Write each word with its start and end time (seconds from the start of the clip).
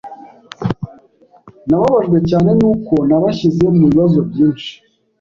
Nababajwe 1.67 2.17
cyane 2.29 2.49
nuko 2.59 2.93
nabashyize 3.07 3.65
mubibazo 3.75 4.19
byinshi. 4.29 4.71